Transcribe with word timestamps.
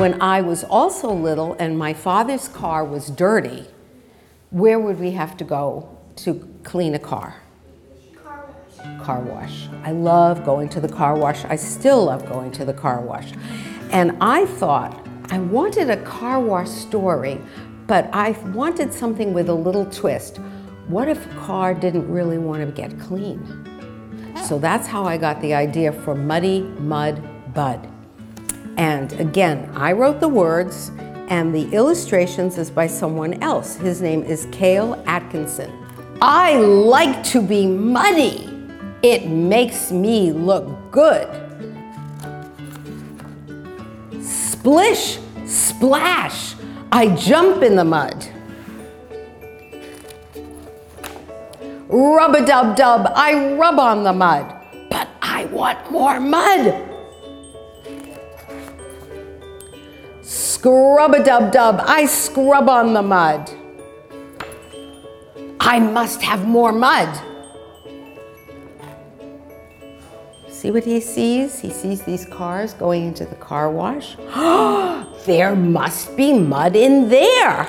when 0.00 0.22
I 0.22 0.40
was 0.40 0.64
also 0.64 1.12
little 1.12 1.52
and 1.58 1.78
my 1.78 1.92
father's 1.92 2.48
car 2.48 2.82
was 2.82 3.08
dirty, 3.10 3.66
where 4.48 4.78
would 4.80 4.98
we 4.98 5.10
have 5.10 5.36
to 5.36 5.44
go 5.44 5.94
to 6.16 6.48
clean 6.64 6.94
a 6.94 6.98
car? 6.98 7.36
Car 8.16 8.48
wash. 8.48 9.04
car 9.04 9.20
wash. 9.20 9.68
I 9.84 9.92
love 9.92 10.42
going 10.42 10.70
to 10.70 10.80
the 10.80 10.88
car 10.88 11.18
wash. 11.18 11.44
I 11.44 11.56
still 11.56 12.06
love 12.06 12.26
going 12.26 12.50
to 12.52 12.64
the 12.64 12.72
car 12.72 13.02
wash. 13.02 13.32
And 13.90 14.16
I 14.22 14.46
thought 14.46 15.06
I 15.30 15.38
wanted 15.38 15.90
a 15.90 16.02
car 16.02 16.40
wash 16.40 16.70
story, 16.70 17.38
but 17.86 18.08
I 18.14 18.30
wanted 18.54 18.94
something 18.94 19.34
with 19.34 19.50
a 19.50 19.54
little 19.54 19.84
twist. 19.84 20.38
What 20.88 21.08
if 21.08 21.30
a 21.30 21.34
car 21.40 21.74
didn't 21.74 22.10
really 22.10 22.38
want 22.38 22.64
to 22.64 22.72
get 22.72 22.98
clean? 23.00 23.38
So 24.46 24.58
that's 24.58 24.86
how 24.86 25.04
I 25.04 25.18
got 25.18 25.42
the 25.42 25.52
idea 25.52 25.92
for 25.92 26.14
Muddy 26.14 26.62
Mud 26.62 27.22
Bud. 27.52 27.99
And 28.80 29.12
again, 29.20 29.70
I 29.74 29.92
wrote 29.92 30.20
the 30.20 30.28
words, 30.28 30.90
and 31.28 31.54
the 31.54 31.70
illustrations 31.70 32.56
is 32.56 32.70
by 32.70 32.86
someone 32.86 33.34
else. 33.42 33.76
His 33.76 34.00
name 34.00 34.22
is 34.22 34.48
Cale 34.52 35.04
Atkinson. 35.06 35.70
I 36.22 36.56
like 36.56 37.22
to 37.24 37.42
be 37.42 37.66
muddy. 37.66 38.48
It 39.02 39.28
makes 39.28 39.92
me 39.92 40.32
look 40.32 40.90
good. 40.90 41.28
Splish, 44.22 45.18
splash, 45.44 46.54
I 46.90 47.14
jump 47.16 47.62
in 47.62 47.76
the 47.76 47.84
mud. 47.84 48.26
Rub 51.86 52.34
a 52.34 52.46
dub 52.46 52.76
dub, 52.76 53.12
I 53.14 53.56
rub 53.56 53.78
on 53.78 54.04
the 54.04 54.14
mud. 54.14 54.56
But 54.88 55.06
I 55.20 55.44
want 55.44 55.90
more 55.92 56.18
mud. 56.18 56.89
Scrub 60.60 61.14
a 61.14 61.24
dub 61.24 61.52
dub, 61.52 61.80
I 61.86 62.04
scrub 62.04 62.68
on 62.68 62.92
the 62.92 63.00
mud. 63.00 63.50
I 65.58 65.80
must 65.80 66.20
have 66.20 66.46
more 66.46 66.70
mud. 66.70 67.08
See 70.50 70.70
what 70.70 70.84
he 70.84 71.00
sees? 71.00 71.58
He 71.58 71.70
sees 71.70 72.02
these 72.02 72.26
cars 72.26 72.74
going 72.74 73.06
into 73.06 73.24
the 73.24 73.36
car 73.36 73.70
wash. 73.70 74.16
there 75.24 75.56
must 75.56 76.14
be 76.14 76.34
mud 76.34 76.76
in 76.76 77.08
there. 77.08 77.66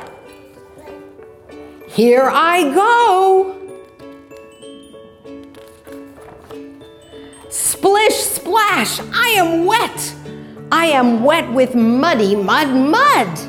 Here 1.87 2.29
I 2.29 2.73
go. 2.75 3.55
Splish, 7.49 8.15
splash, 8.15 8.99
I 9.13 9.29
am 9.37 9.65
wet. 9.65 10.20
I 10.73 10.85
am 10.85 11.23
wet 11.23 11.51
with 11.51 11.75
muddy 11.75 12.33
mud 12.33 12.69
mud. 12.69 13.39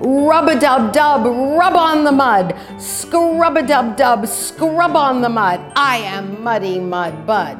Rub 0.00 0.48
a 0.48 0.58
dub 0.58 0.94
dub, 0.94 1.26
rub 1.26 1.74
on 1.74 2.04
the 2.04 2.12
mud. 2.12 2.54
Scrub 2.78 3.58
a 3.58 3.62
dub 3.62 3.98
dub, 3.98 4.26
scrub 4.26 4.96
on 4.96 5.20
the 5.20 5.28
mud. 5.28 5.60
I 5.76 5.98
am 5.98 6.42
muddy 6.42 6.78
mud 6.78 7.26
bud. 7.26 7.58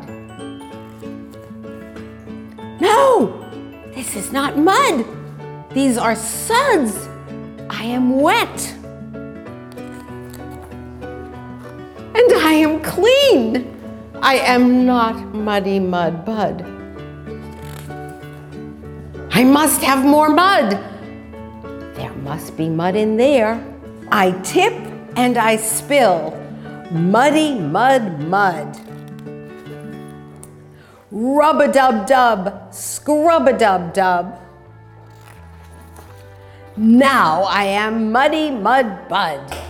No, 2.80 3.44
this 3.94 4.16
is 4.16 4.32
not 4.32 4.56
mud. 4.56 5.04
These 5.74 5.98
are 5.98 6.16
suds. 6.16 7.08
I 7.68 7.84
am 7.84 8.20
wet. 8.20 8.74
And 12.14 12.32
I 12.32 12.52
am 12.54 12.80
clean. 12.80 13.77
I 14.28 14.34
am 14.40 14.84
not 14.84 15.16
muddy 15.32 15.80
mud 15.80 16.26
bud. 16.26 16.60
I 19.30 19.42
must 19.42 19.80
have 19.80 20.04
more 20.04 20.28
mud. 20.28 20.72
There 21.94 22.12
must 22.12 22.54
be 22.54 22.68
mud 22.68 22.94
in 22.94 23.16
there. 23.16 23.54
I 24.12 24.32
tip 24.42 24.74
and 25.16 25.38
I 25.38 25.56
spill. 25.56 26.36
Muddy 26.90 27.58
mud 27.58 28.20
mud. 28.24 28.76
Rub 31.10 31.62
a 31.62 31.72
dub 31.72 32.06
dub, 32.06 32.70
scrub 32.70 33.48
a 33.48 33.56
dub 33.56 33.94
dub. 33.94 34.38
Now 36.76 37.44
I 37.44 37.64
am 37.64 38.12
muddy 38.12 38.50
mud 38.50 39.08
bud. 39.08 39.67